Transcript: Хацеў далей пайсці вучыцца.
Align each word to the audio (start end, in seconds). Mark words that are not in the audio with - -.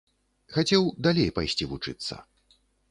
Хацеў 0.55 0.89
далей 1.09 1.31
пайсці 1.39 1.71
вучыцца. 1.77 2.13